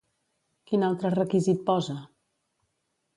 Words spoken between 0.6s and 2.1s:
Quin altre requisit posa?